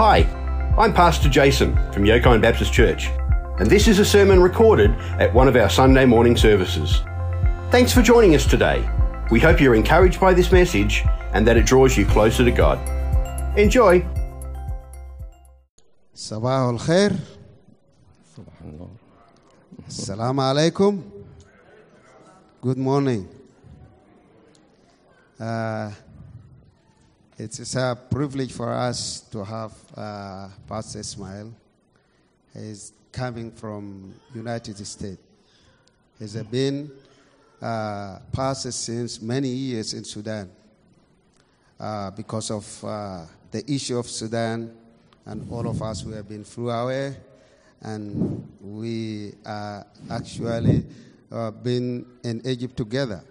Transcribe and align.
Hi, 0.00 0.18
I'm 0.78 0.92
Pastor 0.92 1.28
Jason 1.28 1.74
from 1.92 2.04
Yokine 2.04 2.40
Baptist 2.40 2.72
Church, 2.72 3.08
and 3.58 3.70
this 3.70 3.88
is 3.88 3.98
a 3.98 4.04
sermon 4.04 4.42
recorded 4.42 4.90
at 5.20 5.32
one 5.32 5.48
of 5.48 5.56
our 5.56 5.70
Sunday 5.70 6.04
morning 6.04 6.36
services. 6.36 7.00
Thanks 7.70 7.92
for 7.92 8.02
joining 8.02 8.34
us 8.34 8.46
today. 8.46 8.88
We 9.30 9.40
hope 9.40 9.60
you're 9.60 9.74
encouraged 9.74 10.20
by 10.20 10.34
this 10.34 10.52
message 10.52 11.04
and 11.32 11.46
that 11.46 11.56
it 11.56 11.66
draws 11.66 11.96
you 11.96 12.06
closer 12.06 12.44
to 12.44 12.50
God. 12.50 12.78
Enjoy. 13.58 14.02
صباح 16.14 16.68
الخير 16.68 17.12
السلام 19.88 20.40
عليكم 20.40 21.02
good 22.62 22.78
morning 22.78 23.28
uh, 25.40 25.90
it 27.37 27.59
is 27.59 27.75
a 27.75 27.97
privilege 28.09 28.51
for 28.51 28.71
us 28.71 29.21
to 29.31 29.43
have 29.43 29.73
uh, 29.95 30.47
Pastor 30.67 30.99
Ismail 30.99 31.53
he's 32.53 32.93
coming 33.11 33.51
from 33.51 34.13
United 34.33 34.77
States. 34.85 35.17
He's 36.19 36.35
been 36.43 36.91
uh, 37.61 38.19
pastor 38.31 38.71
since 38.71 39.21
many 39.21 39.49
years 39.49 39.93
in 39.93 40.03
Sudan 40.03 40.49
uh, 41.79 42.11
because 42.11 42.51
of 42.51 42.83
uh, 42.83 43.25
the 43.51 43.69
issue 43.71 43.97
of 43.97 44.07
Sudan 44.07 44.75
and 45.25 45.51
all 45.51 45.67
of 45.67 45.81
us 45.81 46.03
we 46.03 46.13
have 46.13 46.27
been 46.27 46.43
through 46.43 46.71
our 46.71 47.15
and 47.81 48.47
we 48.61 49.33
are 49.45 49.85
actually 50.09 50.85
uh, 51.31 51.51
been 51.51 52.05
in 52.23 52.41
Egypt 52.45 52.77
together. 52.77 53.23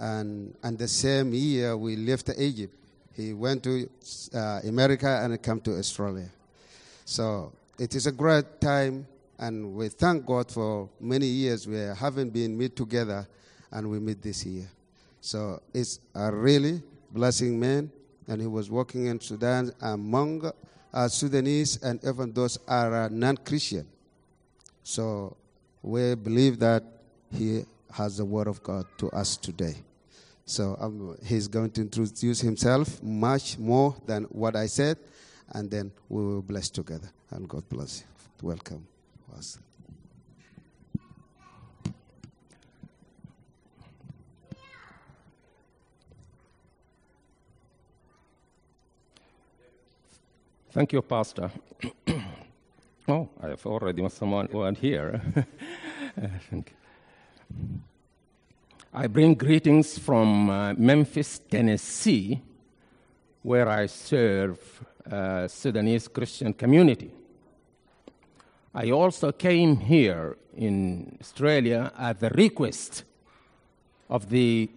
And, 0.00 0.56
and 0.62 0.78
the 0.78 0.88
same 0.88 1.34
year 1.34 1.76
we 1.76 1.94
left 1.94 2.30
Egypt, 2.38 2.74
he 3.14 3.34
went 3.34 3.62
to 3.64 3.86
uh, 4.34 4.60
America 4.64 5.20
and 5.22 5.40
came 5.42 5.60
to 5.60 5.76
Australia. 5.76 6.30
So 7.04 7.52
it 7.78 7.94
is 7.94 8.06
a 8.06 8.12
great 8.12 8.62
time, 8.62 9.06
and 9.38 9.74
we 9.74 9.90
thank 9.90 10.24
God 10.24 10.50
for 10.50 10.88
many 10.98 11.26
years 11.26 11.68
we 11.68 11.76
haven't 11.76 12.30
been 12.30 12.56
meet 12.56 12.76
together, 12.76 13.28
and 13.70 13.90
we 13.90 13.98
meet 13.98 14.22
this 14.22 14.46
year. 14.46 14.70
So 15.20 15.60
it's 15.74 16.00
a 16.14 16.32
really 16.32 16.82
blessing 17.10 17.60
man, 17.60 17.92
and 18.26 18.40
he 18.40 18.46
was 18.46 18.70
working 18.70 19.04
in 19.04 19.20
Sudan 19.20 19.70
among 19.82 20.50
uh, 20.94 21.08
Sudanese, 21.08 21.82
and 21.82 22.02
even 22.02 22.32
those 22.32 22.58
are 22.66 23.02
uh, 23.02 23.08
non-Christian. 23.10 23.86
So 24.82 25.36
we 25.82 26.14
believe 26.14 26.58
that 26.60 26.84
he 27.30 27.66
has 27.92 28.16
the 28.16 28.24
word 28.24 28.46
of 28.46 28.62
God 28.62 28.86
to 28.96 29.10
us 29.10 29.36
today. 29.36 29.74
So 30.50 30.76
um, 30.80 31.16
he's 31.24 31.46
going 31.46 31.70
to 31.70 31.82
introduce 31.82 32.40
himself 32.40 33.00
much 33.04 33.56
more 33.56 33.94
than 34.04 34.24
what 34.24 34.56
I 34.56 34.66
said, 34.66 34.98
and 35.50 35.70
then 35.70 35.92
we 36.08 36.24
will 36.24 36.42
bless 36.42 36.68
together. 36.68 37.08
And 37.30 37.48
God 37.48 37.68
bless 37.68 38.00
you. 38.00 38.48
Welcome. 38.48 38.84
Pastor. 39.32 39.60
Thank 50.72 50.92
you, 50.92 51.02
Pastor. 51.02 51.52
oh, 53.08 53.28
I 53.40 53.50
have 53.50 53.64
already 53.66 54.08
someone 54.08 54.48
one 54.50 54.74
here. 54.74 55.22
I 56.16 56.26
think. 56.50 56.74
I 58.92 59.06
bring 59.06 59.34
greetings 59.34 59.96
from 59.96 60.50
uh, 60.50 60.74
Memphis, 60.74 61.38
Tennessee, 61.48 62.42
where 63.40 63.68
I 63.68 63.86
serve 63.86 64.84
uh, 65.08 65.46
Sudanese 65.46 66.08
Christian 66.08 66.52
community. 66.52 67.12
I 68.74 68.90
also 68.90 69.30
came 69.30 69.76
here 69.76 70.36
in 70.56 71.16
Australia 71.20 71.92
at 71.96 72.18
the 72.18 72.30
request 72.30 73.04
of 74.08 74.28
the 74.28 74.68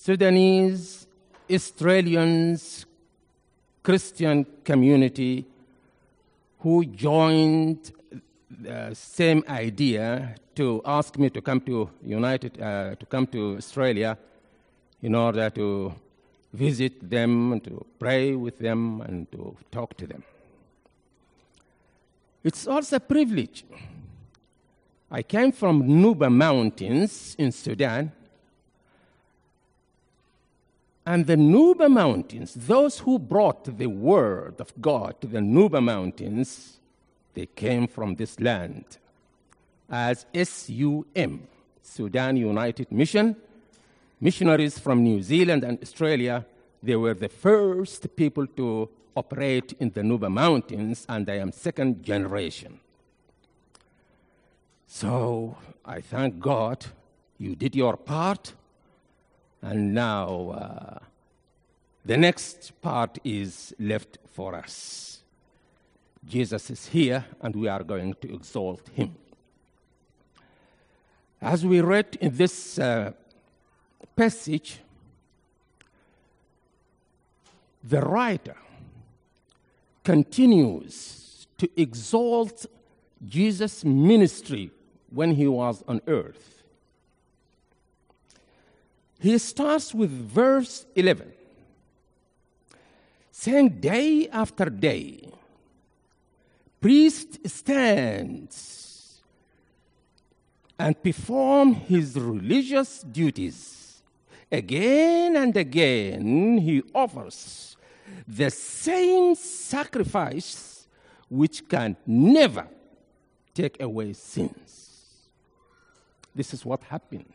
Sudanese 0.00 1.06
Australians 1.48 2.84
Christian 3.84 4.44
community 4.64 5.46
who 6.58 6.84
joined 6.84 7.92
the 8.60 8.94
same 8.94 9.42
idea 9.48 10.34
to 10.54 10.82
ask 10.84 11.18
me 11.18 11.30
to 11.30 11.40
come 11.40 11.60
to 11.60 11.88
United 12.04 12.60
uh, 12.60 12.94
to 12.96 13.06
come 13.06 13.26
to 13.28 13.56
Australia 13.56 14.18
in 15.02 15.14
order 15.14 15.50
to 15.50 15.94
visit 16.52 17.08
them 17.08 17.60
to 17.60 17.84
pray 17.98 18.34
with 18.34 18.58
them 18.58 19.00
and 19.00 19.30
to 19.32 19.56
talk 19.70 19.96
to 19.96 20.06
them. 20.06 20.22
It's 22.44 22.66
also 22.66 22.96
a 22.96 23.00
privilege. 23.00 23.64
I 25.10 25.22
came 25.22 25.52
from 25.52 25.82
Nuba 25.82 26.30
Mountains 26.30 27.36
in 27.38 27.52
Sudan 27.52 28.12
and 31.04 31.26
the 31.26 31.36
Nuba 31.36 31.90
Mountains, 31.90 32.54
those 32.54 33.00
who 33.00 33.18
brought 33.18 33.64
the 33.78 33.86
word 33.86 34.60
of 34.60 34.72
God 34.80 35.20
to 35.20 35.26
the 35.26 35.40
Nuba 35.40 35.82
Mountains, 35.82 36.78
they 37.34 37.46
came 37.46 37.86
from 37.86 38.16
this 38.16 38.38
land 38.40 38.84
as 39.90 40.26
SUM, 40.34 41.46
Sudan 41.82 42.36
United 42.36 42.90
Mission. 42.90 43.36
Missionaries 44.20 44.78
from 44.78 45.02
New 45.02 45.22
Zealand 45.22 45.64
and 45.64 45.82
Australia, 45.82 46.46
they 46.82 46.96
were 46.96 47.14
the 47.14 47.28
first 47.28 48.14
people 48.16 48.46
to 48.46 48.88
operate 49.16 49.74
in 49.80 49.90
the 49.90 50.00
Nuba 50.00 50.30
Mountains, 50.30 51.04
and 51.08 51.28
I 51.28 51.36
am 51.38 51.52
second 51.52 52.02
generation. 52.02 52.80
So 54.86 55.56
I 55.84 56.00
thank 56.00 56.38
God 56.38 56.86
you 57.38 57.56
did 57.56 57.74
your 57.74 57.96
part 57.96 58.52
and 59.62 59.94
now 59.94 60.50
uh, 60.50 60.98
the 62.04 62.16
next 62.16 62.72
part 62.82 63.18
is 63.24 63.72
left 63.78 64.18
for 64.32 64.54
us. 64.56 65.11
Jesus 66.26 66.70
is 66.70 66.86
here, 66.86 67.24
and 67.40 67.54
we 67.56 67.68
are 67.68 67.82
going 67.82 68.14
to 68.20 68.34
exalt 68.34 68.88
him. 68.90 69.16
As 71.40 71.66
we 71.66 71.80
read 71.80 72.16
in 72.20 72.36
this 72.36 72.78
uh, 72.78 73.12
passage, 74.14 74.78
the 77.82 78.00
writer 78.00 78.56
continues 80.04 81.46
to 81.58 81.68
exalt 81.76 82.66
Jesus' 83.26 83.84
ministry 83.84 84.70
when 85.10 85.34
he 85.34 85.46
was 85.48 85.82
on 85.88 86.00
earth. 86.06 86.62
He 89.18 89.38
starts 89.38 89.94
with 89.94 90.10
verse 90.10 90.86
11, 90.96 91.32
saying, 93.30 93.80
Day 93.80 94.28
after 94.28 94.66
day, 94.66 95.32
priest 96.82 97.48
stands 97.48 99.22
and 100.78 101.00
perform 101.00 101.74
his 101.74 102.18
religious 102.18 103.02
duties. 103.02 104.02
Again 104.50 105.36
and 105.36 105.56
again, 105.56 106.58
he 106.58 106.82
offers 106.92 107.76
the 108.26 108.50
same 108.50 109.36
sacrifice 109.36 110.88
which 111.30 111.66
can 111.68 111.96
never 112.04 112.66
take 113.54 113.80
away 113.80 114.12
sins. 114.12 114.90
This 116.34 116.52
is 116.52 116.64
what 116.66 116.82
happened 116.82 117.32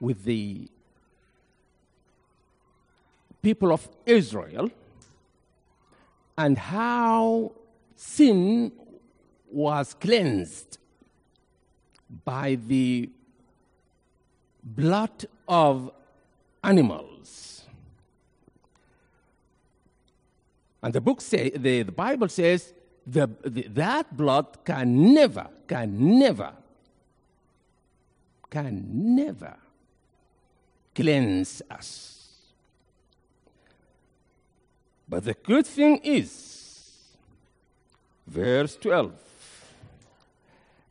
with 0.00 0.24
the 0.24 0.68
people 3.42 3.72
of 3.72 3.88
Israel 4.04 4.70
and 6.36 6.58
how 6.58 7.52
sin 7.96 8.72
was 9.50 9.94
cleansed 9.94 10.78
by 12.24 12.56
the 12.66 13.08
blood 14.62 15.26
of 15.48 15.90
animals. 16.62 17.64
And 20.82 20.92
the 20.92 21.00
book 21.00 21.20
say, 21.20 21.50
the, 21.50 21.82
the 21.82 21.92
Bible 21.92 22.28
says 22.28 22.74
the, 23.06 23.28
the, 23.42 23.62
that 23.68 24.16
blood 24.16 24.58
can 24.64 25.14
never, 25.14 25.48
can 25.66 26.18
never, 26.18 26.52
can 28.50 28.84
never 29.14 29.56
cleanse 30.94 31.62
us. 31.70 32.10
But 35.08 35.24
the 35.24 35.34
good 35.34 35.66
thing 35.66 35.98
is, 35.98 36.63
verse 38.26 38.76
12, 38.76 39.12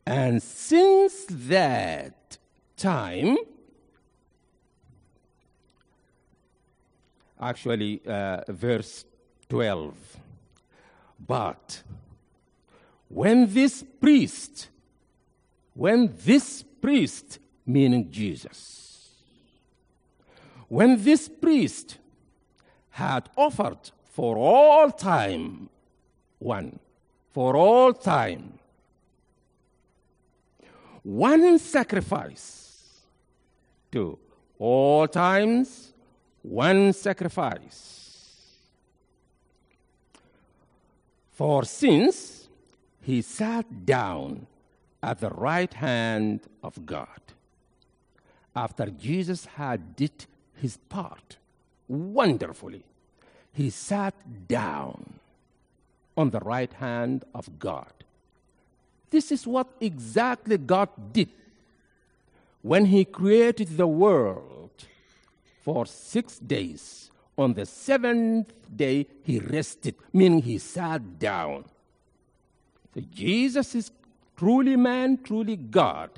and 0.05 0.41
since 0.41 1.25
that 1.29 2.37
time, 2.77 3.37
actually, 7.39 8.01
uh, 8.05 8.41
verse 8.47 9.05
12. 9.49 9.93
But 11.25 11.83
when 13.07 13.53
this 13.53 13.83
priest, 14.01 14.69
when 15.73 16.13
this 16.25 16.63
priest, 16.81 17.39
meaning 17.65 18.11
Jesus, 18.11 19.09
when 20.67 21.03
this 21.03 21.29
priest 21.29 21.97
had 22.89 23.29
offered 23.37 23.91
for 24.11 24.37
all 24.37 24.89
time, 24.91 25.69
one, 26.39 26.79
for 27.33 27.57
all 27.57 27.93
time, 27.93 28.59
one 31.01 31.57
sacrifice, 31.57 33.01
two, 33.91 34.19
all 34.59 35.07
times, 35.07 35.93
one 36.43 36.93
sacrifice. 36.93 38.03
For 41.31 41.65
since 41.65 42.47
he 43.01 43.23
sat 43.23 43.85
down 43.85 44.45
at 45.01 45.19
the 45.19 45.31
right 45.31 45.73
hand 45.73 46.41
of 46.61 46.85
God, 46.85 47.07
after 48.55 48.85
Jesus 48.91 49.45
had 49.45 49.95
did 49.95 50.27
his 50.61 50.77
part 50.77 51.37
wonderfully, 51.87 52.83
he 53.51 53.71
sat 53.71 54.13
down 54.47 55.19
on 56.15 56.29
the 56.29 56.39
right 56.39 56.71
hand 56.73 57.25
of 57.33 57.59
God. 57.59 57.91
This 59.09 59.31
is 59.31 59.45
what 59.45 59.67
exactly 59.79 60.57
God 60.57 60.89
did 61.11 61.29
when 62.61 62.85
he 62.85 63.05
created 63.05 63.77
the 63.77 63.87
world 63.87 64.71
for 65.63 65.85
six 65.85 66.39
days. 66.39 67.11
On 67.37 67.53
the 67.53 67.65
seventh 67.65 68.53
day, 68.75 69.07
he 69.23 69.39
rested, 69.39 69.95
meaning 70.11 70.41
he 70.41 70.57
sat 70.57 71.19
down. 71.19 71.65
So 72.93 73.01
Jesus 73.11 73.75
is 73.75 73.91
truly 74.37 74.75
man, 74.75 75.19
truly 75.23 75.55
God. 75.55 76.11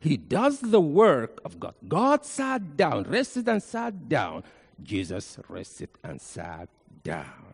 He 0.00 0.16
does 0.16 0.60
the 0.60 0.80
work 0.80 1.40
of 1.44 1.60
God. 1.60 1.74
God 1.86 2.24
sat 2.24 2.76
down, 2.76 3.04
rested 3.04 3.48
and 3.48 3.62
sat 3.62 4.08
down. 4.08 4.44
Jesus 4.82 5.38
rested 5.48 5.90
and 6.02 6.20
sat 6.20 6.68
down. 7.04 7.49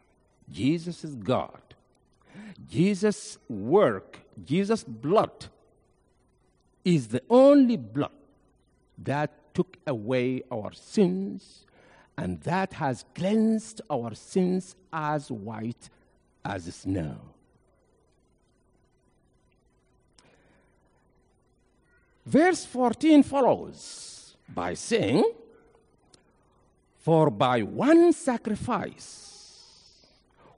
Jesus 0.51 1.05
is 1.05 1.15
God. 1.15 1.61
Jesus' 2.69 3.39
work, 3.49 4.19
Jesus' 4.45 4.85
blood, 4.85 5.47
is 6.85 7.09
the 7.09 7.23
only 7.29 7.77
blood 7.77 8.11
that 8.99 9.55
took 9.55 9.77
away 9.87 10.43
our 10.51 10.73
sins 10.73 11.65
and 12.19 12.41
that 12.43 12.75
has 12.75 13.05
cleansed 13.15 13.81
our 13.91 14.15
sins 14.15 14.77
as 14.93 15.31
white 15.31 15.91
as 16.45 16.75
snow. 16.75 17.17
Verse 22.25 22.65
14 22.65 23.23
follows 23.23 24.37
by 24.49 24.75
saying, 24.75 25.25
For 26.99 27.31
by 27.31 27.63
one 27.63 28.13
sacrifice, 28.13 29.36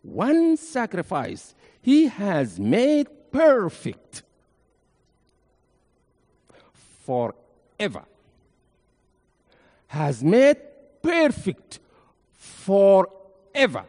one 0.03 0.56
sacrifice, 0.56 1.55
he 1.83 2.06
has 2.06 2.59
made 2.59 3.09
perfect 3.33 4.23
forever. 7.05 8.05
Has 9.89 10.23
made 10.23 10.56
perfect 11.03 11.79
forever. 12.35 13.85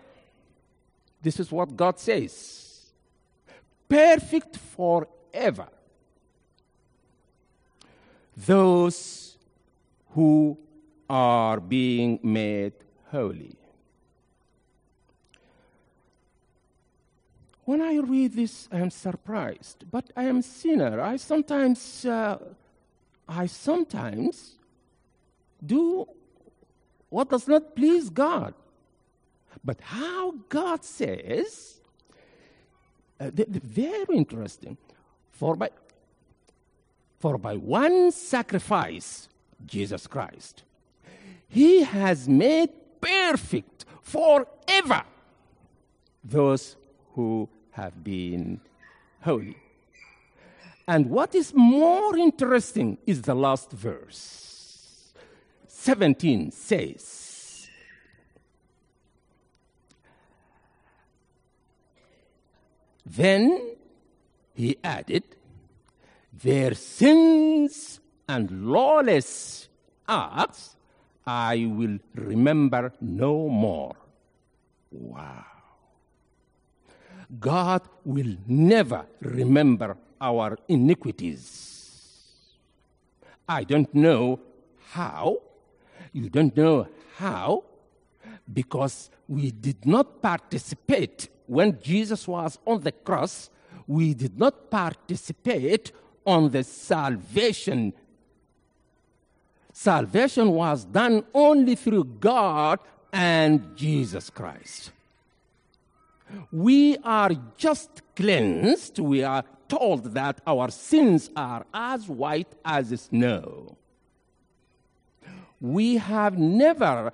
This 1.21 1.39
is 1.39 1.51
what 1.51 1.75
God 1.75 1.99
says. 1.99 2.85
Perfect 3.87 4.57
forever. 4.57 5.67
Those 8.37 9.37
who 10.11 10.57
are 11.09 11.59
being 11.59 12.19
made 12.23 12.73
holy. 13.11 13.55
When 17.69 17.83
I 17.83 17.97
read 17.97 18.33
this, 18.33 18.67
I 18.71 18.79
am 18.79 18.89
surprised, 18.89 19.85
but 19.91 20.05
I 20.17 20.23
am 20.23 20.41
sinner. 20.41 20.99
I 20.99 21.17
sometimes, 21.17 22.03
uh, 22.03 22.39
I 23.27 23.45
sometimes 23.45 24.55
do 25.63 26.07
what 27.09 27.29
does 27.29 27.47
not 27.47 27.75
please 27.75 28.09
God. 28.09 28.55
But 29.63 29.81
how 29.81 30.31
God 30.49 30.83
says, 30.83 31.79
uh, 33.19 33.29
th- 33.29 33.51
th- 33.53 33.61
very 33.61 34.17
interesting. 34.17 34.75
For 35.29 35.55
by, 35.55 35.69
for 37.19 37.37
by 37.37 37.55
one 37.55 38.11
sacrifice, 38.11 39.29
Jesus 39.67 40.07
Christ, 40.07 40.63
He 41.47 41.83
has 41.83 42.27
made 42.27 42.71
perfect 42.99 43.85
forever 44.01 45.03
those 46.23 46.75
who 47.13 47.47
have 47.71 48.03
been 48.03 48.61
holy. 49.21 49.57
And 50.87 51.09
what 51.09 51.35
is 51.35 51.53
more 51.53 52.17
interesting 52.17 52.97
is 53.05 53.21
the 53.21 53.35
last 53.35 53.71
verse. 53.71 55.13
17 55.67 56.51
says, 56.51 57.69
Then 63.05 63.75
he 64.53 64.77
added, 64.83 65.23
Their 66.43 66.73
sins 66.75 67.99
and 68.27 68.65
lawless 68.65 69.67
acts 70.07 70.75
I 71.25 71.67
will 71.71 71.99
remember 72.15 72.91
no 72.99 73.49
more. 73.49 73.95
Wow. 74.91 75.48
God 77.37 77.81
will 78.03 78.37
never 78.47 79.05
remember 79.21 79.97
our 80.19 80.57
iniquities. 80.67 81.69
I 83.47 83.63
don't 83.63 83.93
know 83.93 84.39
how. 84.91 85.37
You 86.11 86.29
don't 86.29 86.55
know 86.57 86.87
how 87.17 87.63
because 88.51 89.11
we 89.27 89.51
did 89.51 89.85
not 89.85 90.21
participate 90.21 91.29
when 91.45 91.79
Jesus 91.81 92.27
was 92.27 92.57
on 92.65 92.81
the 92.81 92.91
cross. 92.91 93.49
We 93.85 94.13
did 94.13 94.37
not 94.39 94.71
participate 94.71 95.91
on 96.25 96.49
the 96.49 96.63
salvation. 96.63 97.93
Salvation 99.71 100.51
was 100.51 100.85
done 100.85 101.23
only 101.33 101.75
through 101.75 102.03
God 102.03 102.79
and 103.13 103.75
Jesus 103.75 104.29
Christ. 104.29 104.91
We 106.51 106.97
are 107.03 107.31
just 107.57 108.01
cleansed. 108.15 108.99
We 108.99 109.23
are 109.23 109.43
told 109.67 110.13
that 110.13 110.41
our 110.45 110.69
sins 110.71 111.29
are 111.35 111.65
as 111.73 112.07
white 112.07 112.53
as 112.65 112.89
snow. 113.01 113.77
We 115.61 115.97
have 115.97 116.37
never 116.37 117.11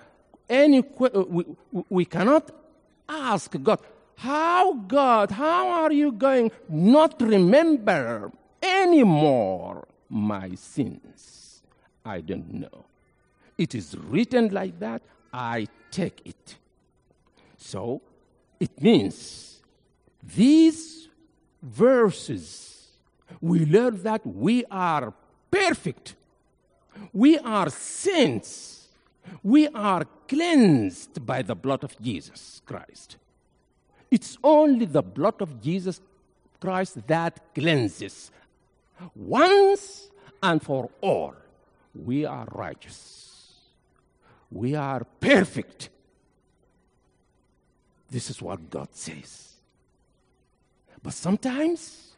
any, 0.49 0.79
uh, 0.79 1.23
we, 1.27 1.45
we 1.89 2.05
cannot 2.05 2.51
ask 3.09 3.55
God, 3.61 3.79
how, 4.17 4.73
God, 4.73 5.31
how 5.31 5.69
are 5.69 5.91
you 5.91 6.11
going 6.11 6.51
not 6.69 7.19
remember 7.21 8.31
anymore 8.61 9.87
my 10.09 10.55
sins? 10.55 11.61
I 12.05 12.21
don't 12.21 12.53
know. 12.53 12.85
It 13.57 13.73
is 13.73 13.95
written 13.97 14.49
like 14.49 14.79
that. 14.79 15.01
I 15.33 15.67
take 15.91 16.21
it. 16.25 16.55
So 17.57 18.01
it 18.59 18.81
means 18.81 19.61
these 20.23 21.07
verses, 21.61 22.87
we 23.41 23.65
learn 23.65 24.01
that 24.03 24.25
we 24.25 24.65
are 24.71 25.13
perfect. 25.51 26.15
We 27.13 27.37
are 27.39 27.69
saints. 27.69 28.87
We 29.43 29.67
are 29.69 30.05
cleansed 30.27 31.25
by 31.25 31.41
the 31.41 31.55
blood 31.55 31.83
of 31.83 31.99
Jesus 31.99 32.61
Christ. 32.65 33.17
It's 34.09 34.37
only 34.43 34.85
the 34.85 35.01
blood 35.01 35.41
of 35.41 35.61
Jesus 35.61 35.99
Christ 36.59 37.05
that 37.07 37.53
cleanses. 37.53 38.31
Once 39.15 40.09
and 40.41 40.61
for 40.61 40.89
all, 41.01 41.35
we 41.93 42.25
are 42.25 42.47
righteous. 42.51 43.53
We 44.51 44.75
are 44.75 45.03
perfect. 45.19 45.89
This 48.09 48.29
is 48.29 48.41
what 48.41 48.69
God 48.69 48.89
says. 48.93 49.53
But 51.01 51.13
sometimes 51.13 52.13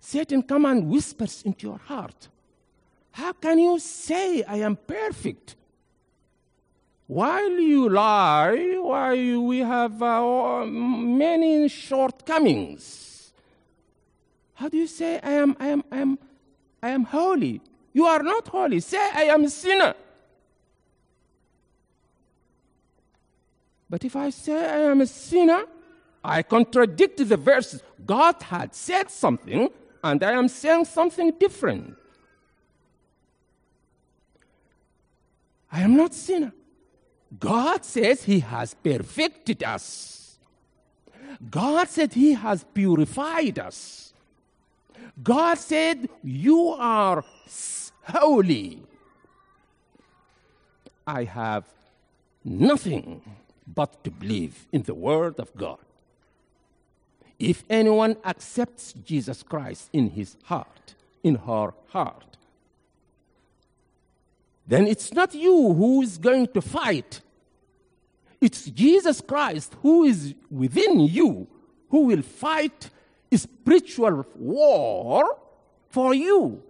Satan 0.00 0.42
comes 0.42 0.66
and 0.66 0.88
whispers 0.88 1.42
into 1.42 1.66
your 1.68 1.78
heart. 1.78 2.28
How 3.12 3.32
can 3.32 3.58
you 3.58 3.78
say 3.78 4.42
I 4.42 4.56
am 4.56 4.76
perfect? 4.76 5.56
while 7.12 7.60
you 7.60 7.90
lie, 7.90 8.78
why 8.80 9.36
we 9.36 9.58
have 9.58 10.02
uh, 10.02 10.64
many 10.64 11.68
shortcomings. 11.68 13.34
How 14.54 14.70
do 14.70 14.78
you 14.78 14.86
say 14.86 15.20
I 15.22 15.32
am, 15.32 15.54
I 15.60 15.66
am, 15.68 15.84
I 15.92 15.98
am, 15.98 16.18
I 16.82 16.88
am 16.88 17.04
holy? 17.04 17.60
You 17.92 18.06
are 18.06 18.22
not 18.22 18.48
holy. 18.48 18.80
Say 18.80 19.10
I 19.14 19.24
am 19.24 19.46
sinner. 19.50 19.94
But 23.92 24.06
if 24.06 24.16
I 24.16 24.30
say 24.30 24.54
I 24.54 24.90
am 24.90 25.02
a 25.02 25.06
sinner, 25.06 25.64
I 26.24 26.42
contradict 26.42 27.18
the 27.28 27.36
verses. 27.36 27.82
God 28.06 28.42
had 28.42 28.74
said 28.74 29.10
something, 29.10 29.68
and 30.02 30.24
I 30.24 30.32
am 30.32 30.48
saying 30.48 30.86
something 30.86 31.32
different. 31.32 31.94
I 35.70 35.82
am 35.82 35.94
not 35.94 36.14
sinner. 36.14 36.54
God 37.38 37.84
says 37.84 38.22
He 38.22 38.40
has 38.40 38.72
perfected 38.72 39.62
us. 39.62 40.38
God 41.50 41.86
said 41.90 42.14
He 42.14 42.32
has 42.32 42.64
purified 42.72 43.58
us. 43.58 44.14
God 45.22 45.58
said, 45.58 46.08
You 46.22 46.68
are 46.78 47.22
holy. 48.04 48.80
I 51.06 51.24
have 51.24 51.64
nothing 52.42 53.20
but 53.66 54.02
to 54.04 54.10
believe 54.10 54.66
in 54.72 54.82
the 54.82 54.94
Word 54.94 55.38
of 55.38 55.54
God. 55.56 55.78
If 57.38 57.64
anyone 57.68 58.16
accepts 58.24 58.92
Jesus 58.92 59.42
Christ 59.42 59.88
in 59.92 60.10
his 60.10 60.36
heart, 60.44 60.94
in 61.22 61.36
her 61.36 61.74
heart, 61.88 62.36
then 64.66 64.86
it's 64.86 65.12
not 65.12 65.34
you 65.34 65.72
who 65.72 66.02
is 66.02 66.18
going 66.18 66.46
to 66.48 66.62
fight. 66.62 67.20
It's 68.40 68.66
Jesus 68.66 69.20
Christ 69.20 69.74
who 69.82 70.04
is 70.04 70.34
within 70.50 71.00
you 71.00 71.48
who 71.88 72.06
will 72.06 72.22
fight 72.22 72.90
a 73.30 73.38
spiritual 73.38 74.24
war 74.36 75.38
for 75.88 76.14
you. 76.14 76.62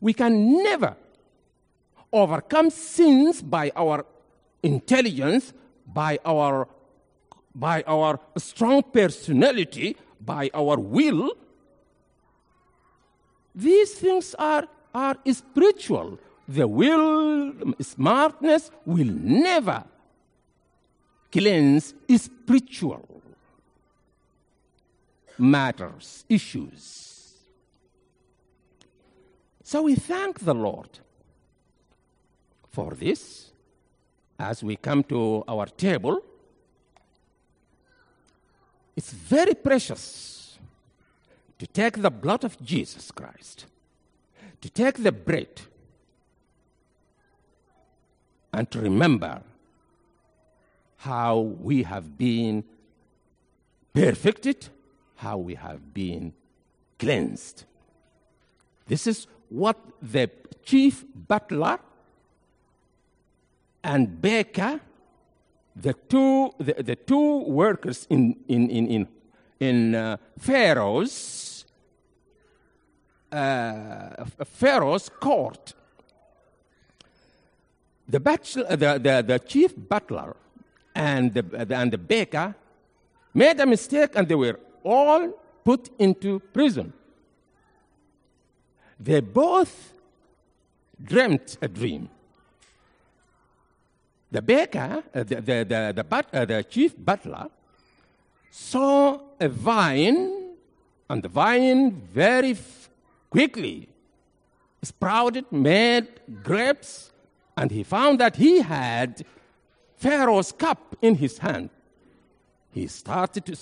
We 0.00 0.12
can 0.12 0.62
never 0.62 0.96
overcome 2.12 2.70
sins 2.70 3.42
by 3.42 3.72
our 3.74 4.04
intelligence, 4.64 5.52
by 5.86 6.18
our, 6.24 6.66
by 7.54 7.84
our 7.86 8.18
strong 8.36 8.82
personality, 8.82 9.96
by 10.20 10.50
our 10.54 10.78
will. 10.78 11.32
These 13.54 13.94
things 13.94 14.34
are, 14.38 14.66
are 14.94 15.16
spiritual. 15.30 16.18
The 16.48 16.66
will, 16.66 17.52
smartness 17.80 18.70
will 18.84 19.12
never 19.12 19.84
cleanse 21.30 21.94
spiritual 22.16 23.22
matters, 25.38 26.24
issues. 26.28 27.32
So 29.62 29.82
we 29.82 29.94
thank 29.94 30.40
the 30.40 30.54
Lord 30.54 31.00
for 32.70 32.94
this 32.94 33.50
as 34.38 34.62
we 34.62 34.76
come 34.76 35.02
to 35.04 35.44
our 35.48 35.66
table, 35.66 36.20
it's 38.96 39.12
very 39.12 39.54
precious 39.54 40.58
to 41.58 41.66
take 41.66 42.00
the 42.00 42.10
blood 42.10 42.44
of 42.44 42.60
Jesus 42.62 43.10
Christ, 43.10 43.66
to 44.60 44.68
take 44.70 45.02
the 45.02 45.12
bread, 45.12 45.62
and 48.52 48.70
to 48.70 48.80
remember 48.80 49.42
how 50.98 51.38
we 51.38 51.82
have 51.82 52.16
been 52.16 52.64
perfected, 53.92 54.68
how 55.16 55.38
we 55.38 55.54
have 55.54 55.92
been 55.92 56.32
cleansed. 56.98 57.64
This 58.86 59.06
is 59.06 59.26
what 59.48 59.78
the 60.00 60.30
chief 60.64 61.04
butler 61.14 61.78
and 63.84 64.20
baker, 64.20 64.80
the 65.76 65.92
two, 65.92 66.50
the, 66.58 66.82
the 66.82 66.96
two 66.96 67.40
workers 67.44 68.06
in, 68.08 68.36
in, 68.48 68.70
in, 68.70 68.86
in, 68.86 69.08
in 69.60 69.94
uh, 69.94 70.16
Pharaoh's, 70.38 71.66
uh, 73.30 74.24
Pharaoh's 74.44 75.10
court, 75.20 75.74
the, 78.08 78.18
bachelor, 78.18 78.76
the, 78.76 78.98
the, 78.98 79.24
the 79.26 79.38
chief 79.38 79.72
butler 79.76 80.34
and 80.94 81.34
the, 81.34 81.66
and 81.70 81.92
the 81.92 81.98
baker 81.98 82.54
made 83.34 83.60
a 83.60 83.66
mistake 83.66 84.12
and 84.14 84.26
they 84.26 84.34
were 84.34 84.58
all 84.82 85.30
put 85.64 85.90
into 85.98 86.40
prison. 86.52 86.92
They 88.98 89.20
both 89.20 89.92
dreamt 91.02 91.58
a 91.60 91.68
dream. 91.68 92.08
The 94.34 94.42
baker, 94.42 95.04
uh, 95.14 95.22
the, 95.22 95.36
the, 95.36 95.64
the, 95.64 95.92
the, 95.94 96.02
but, 96.02 96.26
uh, 96.34 96.44
the 96.44 96.64
chief 96.64 96.92
butler, 96.98 97.46
saw 98.50 99.20
a 99.38 99.48
vine, 99.48 100.56
and 101.08 101.22
the 101.22 101.28
vine 101.28 101.92
very 102.12 102.50
f- 102.50 102.90
quickly 103.30 103.88
sprouted, 104.82 105.44
made 105.52 106.08
grapes, 106.42 107.12
and 107.56 107.70
he 107.70 107.84
found 107.84 108.18
that 108.18 108.34
he 108.34 108.60
had 108.60 109.24
Pharaoh's 109.98 110.50
cup 110.50 110.96
in 111.00 111.14
his 111.14 111.38
hand. 111.38 111.70
He 112.72 112.88
started 112.88 113.46
to 113.46 113.56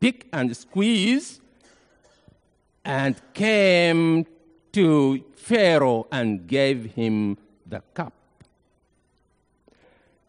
pick 0.00 0.26
and 0.34 0.54
squeeze 0.54 1.40
and 2.84 3.16
came 3.32 4.26
to 4.72 5.24
Pharaoh 5.34 6.08
and 6.12 6.46
gave 6.46 6.92
him 6.92 7.38
the 7.66 7.82
cup. 7.94 8.12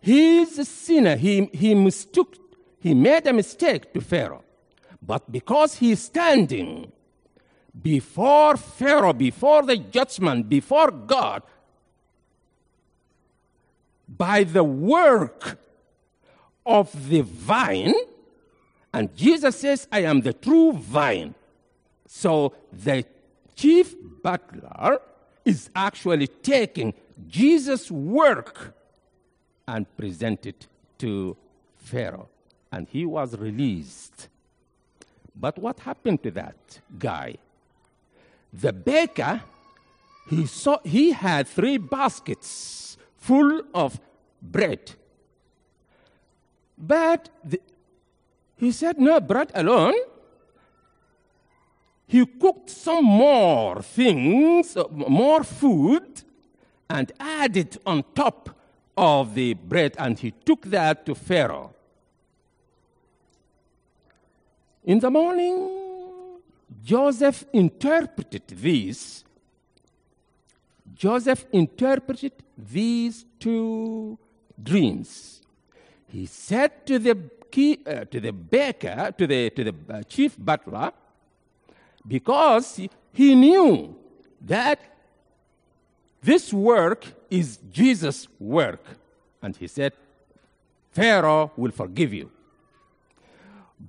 He's 0.01 0.57
a 0.57 0.65
sinner. 0.65 1.15
He, 1.15 1.45
he 1.53 1.75
mistook, 1.75 2.35
he 2.79 2.93
made 2.93 3.27
a 3.27 3.33
mistake 3.33 3.93
to 3.93 4.01
Pharaoh. 4.01 4.43
But 5.01 5.31
because 5.31 5.75
he's 5.75 6.01
standing 6.01 6.91
before 7.79 8.57
Pharaoh, 8.57 9.13
before 9.13 9.63
the 9.63 9.77
judgment, 9.77 10.49
before 10.49 10.91
God, 10.91 11.43
by 14.07 14.43
the 14.43 14.63
work 14.63 15.57
of 16.65 17.09
the 17.09 17.21
vine, 17.21 17.93
and 18.93 19.15
Jesus 19.15 19.59
says, 19.59 19.87
I 19.91 19.99
am 19.99 20.21
the 20.21 20.33
true 20.33 20.73
vine. 20.73 21.33
So 22.07 22.53
the 22.73 23.05
chief 23.55 23.95
butler 24.21 24.99
is 25.45 25.69
actually 25.75 26.27
taking 26.27 26.93
Jesus' 27.27 27.89
work 27.89 28.75
and 29.67 29.85
presented 29.97 30.55
to 30.99 31.35
Pharaoh. 31.77 32.29
And 32.71 32.87
he 32.87 33.05
was 33.05 33.37
released. 33.37 34.29
But 35.35 35.57
what 35.57 35.79
happened 35.79 36.23
to 36.23 36.31
that 36.31 36.79
guy? 36.97 37.35
The 38.53 38.73
baker, 38.73 39.41
he, 40.29 40.45
saw, 40.45 40.79
he 40.83 41.11
had 41.11 41.47
three 41.47 41.77
baskets 41.77 42.97
full 43.17 43.61
of 43.73 43.99
bread. 44.41 44.91
But 46.77 47.29
the, 47.43 47.61
he 48.57 48.71
said, 48.71 48.99
no 48.99 49.19
bread 49.19 49.51
alone. 49.55 49.95
He 52.07 52.25
cooked 52.25 52.69
some 52.69 53.05
more 53.05 53.81
things, 53.81 54.75
uh, 54.75 54.83
more 54.91 55.43
food, 55.43 56.23
and 56.89 57.11
added 57.19 57.77
on 57.85 58.03
top 58.13 58.49
of 58.97 59.33
the 59.35 59.53
bread 59.53 59.95
and 59.97 60.17
he 60.19 60.31
took 60.31 60.65
that 60.65 61.05
to 61.05 61.15
Pharaoh. 61.15 61.73
In 64.83 64.99
the 64.99 65.11
morning, 65.11 65.69
Joseph 66.83 67.45
interpreted 67.53 68.47
this. 68.47 69.23
Joseph 70.93 71.45
interpreted 71.51 72.33
these 72.57 73.25
two 73.39 74.17
dreams. 74.61 75.41
He 76.07 76.25
said 76.25 76.85
to 76.87 76.99
the 76.99 77.17
key, 77.49 77.79
uh, 77.85 78.05
to 78.05 78.19
the 78.19 78.31
baker, 78.31 79.13
to 79.17 79.27
the 79.27 79.49
to 79.51 79.63
the 79.63 79.75
uh, 79.89 80.03
chief 80.03 80.35
butler, 80.37 80.91
because 82.07 82.75
he, 82.75 82.89
he 83.13 83.35
knew 83.35 83.95
that 84.41 84.79
this 86.21 86.53
work 86.53 87.05
is 87.29 87.59
Jesus' 87.71 88.27
work. 88.39 88.83
And 89.41 89.55
he 89.55 89.67
said, 89.67 89.93
Pharaoh 90.91 91.51
will 91.55 91.71
forgive 91.71 92.13
you. 92.13 92.29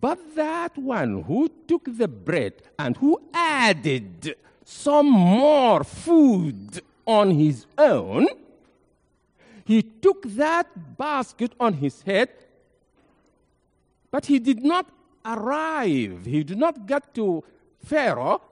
But 0.01 0.19
that 0.37 0.77
one 0.79 1.23
who 1.23 1.51
took 1.69 1.85
the 1.85 2.09
bread 2.09 2.55
and 2.79 2.97
who 2.97 3.21
added 3.35 4.37
some 4.65 5.11
more 5.11 5.85
food 5.85 6.81
on 7.05 7.33
his 7.33 7.67
own, 7.77 8.27
He 9.65 9.83
took 9.83 10.23
that 10.37 10.99
basket 10.99 11.53
on 11.61 11.75
his 11.75 12.03
head, 12.03 12.31
but 14.11 14.27
he 14.27 14.39
did 14.39 14.63
not 14.65 14.87
arrive. 15.25 16.27
He 16.27 16.43
did 16.43 16.59
not 16.59 16.87
get 16.87 17.15
to 17.15 17.45
Pharaoh. 17.85 18.43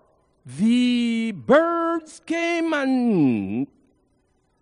The 0.44 1.32
birds 1.32 2.20
came 2.24 2.72
and 2.72 3.66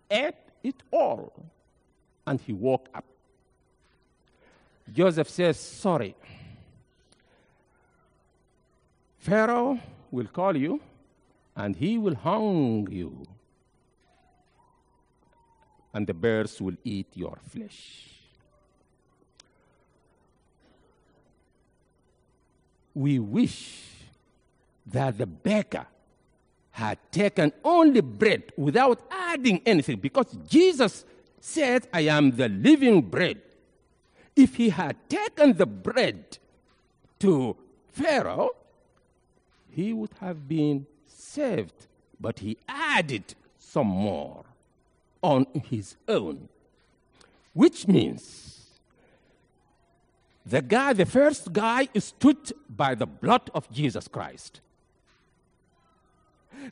ate 0.09 0.35
it 0.63 0.83
all. 0.91 1.31
And 2.27 2.39
he 2.41 2.53
woke 2.53 2.89
up. 2.93 3.05
Joseph 4.91 5.29
says, 5.29 5.59
Sorry. 5.59 6.15
Pharaoh 9.19 9.79
will 10.11 10.27
call 10.27 10.55
you 10.55 10.79
and 11.59 11.75
he 11.75 11.97
will 11.97 12.15
hang 12.15 12.87
you, 12.89 13.25
and 15.93 16.07
the 16.07 16.13
birds 16.13 16.61
will 16.61 16.77
eat 16.85 17.07
your 17.15 17.37
flesh. 17.49 18.05
We 22.93 23.19
wish 23.19 23.98
that 24.91 25.17
the 25.17 25.25
baker 25.25 25.85
had 26.71 26.97
taken 27.11 27.51
only 27.63 28.01
bread 28.01 28.43
without 28.57 29.01
adding 29.11 29.61
anything 29.65 29.97
because 29.97 30.37
Jesus 30.47 31.05
said, 31.39 31.87
I 31.93 32.01
am 32.01 32.31
the 32.31 32.49
living 32.49 33.01
bread. 33.01 33.41
If 34.35 34.55
he 34.55 34.69
had 34.69 34.95
taken 35.09 35.57
the 35.57 35.65
bread 35.65 36.37
to 37.19 37.55
Pharaoh, 37.91 38.51
he 39.71 39.93
would 39.93 40.11
have 40.21 40.47
been 40.47 40.85
saved, 41.07 41.87
but 42.19 42.39
he 42.39 42.57
added 42.67 43.35
some 43.57 43.87
more 43.87 44.45
on 45.21 45.45
his 45.69 45.95
own, 46.07 46.47
which 47.53 47.87
means 47.87 48.67
the 50.45 50.61
guy, 50.61 50.93
the 50.93 51.05
first 51.05 51.51
guy, 51.51 51.87
stood 51.97 52.53
by 52.69 52.95
the 52.95 53.05
blood 53.05 53.51
of 53.53 53.69
Jesus 53.71 54.07
Christ. 54.07 54.61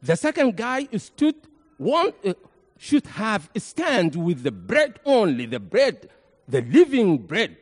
The 0.01 0.15
second 0.15 0.55
guy 0.55 0.88
stood 0.98 1.36
one 1.77 2.13
uh, 2.25 2.34
should 2.77 3.05
have 3.07 3.50
stand 3.57 4.15
with 4.15 4.43
the 4.43 4.51
bread 4.51 5.00
only, 5.05 5.46
the 5.46 5.60
bread, 5.60 6.10
the 6.48 6.62
living 6.62 7.17
bread, 7.17 7.57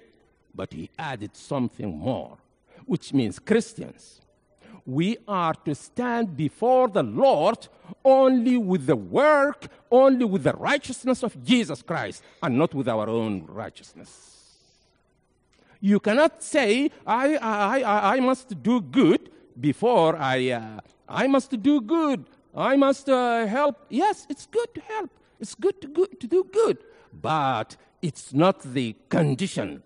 but 0.53 0.73
he 0.73 0.89
added 0.97 1.35
something 1.35 1.97
more, 1.97 2.37
which 2.85 3.13
means 3.13 3.39
Christians 3.39 4.21
we 4.85 5.17
are 5.27 5.53
to 5.53 5.73
stand 5.73 6.37
before 6.37 6.87
the 6.87 7.01
Lord 7.01 7.67
only 8.03 8.57
with 8.57 8.85
the 8.85 8.95
work, 8.95 9.67
only 9.91 10.25
with 10.25 10.43
the 10.43 10.53
righteousness 10.53 11.23
of 11.23 11.43
Jesus 11.43 11.81
Christ, 11.81 12.23
and 12.41 12.57
not 12.57 12.73
with 12.73 12.87
our 12.87 13.09
own 13.09 13.45
righteousness. 13.47 14.31
You 15.81 15.99
cannot 15.99 16.43
say, 16.43 16.91
I, 17.05 17.35
I, 17.37 17.79
I, 17.81 18.15
I 18.15 18.19
must 18.19 18.61
do 18.61 18.79
good 18.79 19.31
before 19.59 20.15
I, 20.15 20.51
uh, 20.51 20.79
I 21.07 21.27
must 21.27 21.61
do 21.61 21.81
good. 21.81 22.25
I 22.55 22.75
must 22.75 23.09
uh, 23.09 23.45
help. 23.45 23.85
Yes, 23.89 24.25
it's 24.29 24.45
good 24.45 24.73
to 24.75 24.81
help. 24.81 25.11
It's 25.39 25.55
good 25.55 25.81
to, 25.81 25.87
good 25.87 26.19
to 26.19 26.27
do 26.27 26.45
good. 26.51 26.77
But 27.13 27.75
it's 28.01 28.33
not 28.33 28.61
the 28.61 28.95
condition 29.09 29.83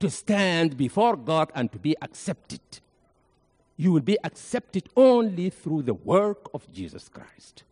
to 0.00 0.10
stand 0.10 0.76
before 0.76 1.16
God 1.16 1.50
and 1.54 1.72
to 1.72 1.78
be 1.78 1.96
accepted 2.02 2.60
you 3.76 3.92
will 3.92 4.00
be 4.00 4.18
accepted 4.24 4.88
only 4.96 5.50
through 5.50 5.82
the 5.82 5.94
work 5.94 6.48
of 6.54 6.70
Jesus 6.72 7.08
Christ. 7.08 7.64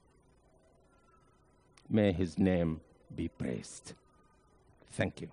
May 1.89 2.13
his 2.13 2.39
name 2.39 2.81
be 3.15 3.29
praised. 3.29 3.95
Thank 4.93 5.21
you. 5.21 5.31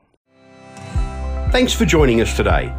Thanks 1.51 1.73
for 1.73 1.85
joining 1.85 2.21
us 2.21 2.35
today. 2.35 2.73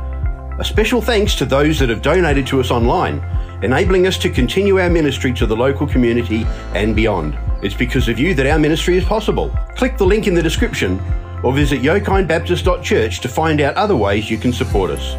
A 0.59 0.65
special 0.65 1.01
thanks 1.01 1.35
to 1.37 1.47
those 1.47 1.79
that 1.79 1.89
have 1.89 2.03
donated 2.03 2.47
to 2.49 2.61
us 2.61 2.71
online, 2.71 3.25
enabling 3.63 4.07
us 4.07 4.19
to 4.19 4.29
continue 4.29 4.79
our 4.79 4.91
ministry 4.91 5.33
to 5.33 5.47
the 5.47 5.57
local 5.57 5.87
community 5.87 6.45
and 6.75 6.95
beyond. 6.95 7.39
It's 7.63 7.75
because 7.75 8.09
of 8.09 8.19
you 8.19 8.35
that 8.35 8.47
our 8.47 8.59
ministry 8.59 8.99
is 8.99 9.05
possible. 9.05 9.49
Click 9.77 9.97
the 9.97 10.05
link 10.05 10.27
in 10.27 10.35
the 10.35 10.43
description 10.43 11.01
or 11.43 11.55
visit 11.55 11.81
yokinebaptist.church 11.81 13.21
to 13.21 13.29
find 13.29 13.61
out 13.61 13.77
other 13.77 13.97
ways 13.97 14.31
you 14.31 14.37
can 14.37 14.53
support 14.53 14.91
us. 14.91 15.17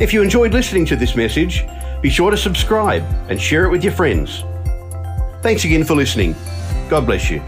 If 0.00 0.12
you 0.12 0.22
enjoyed 0.22 0.52
listening 0.52 0.86
to 0.86 0.96
this 0.96 1.14
message, 1.14 1.64
be 2.02 2.10
sure 2.10 2.30
to 2.30 2.36
subscribe 2.36 3.04
and 3.28 3.40
share 3.40 3.64
it 3.64 3.70
with 3.70 3.84
your 3.84 3.92
friends. 3.92 4.42
Thanks 5.42 5.64
again 5.64 5.84
for 5.84 5.94
listening. 5.94 6.34
God 6.88 7.06
bless 7.06 7.30
you. 7.30 7.42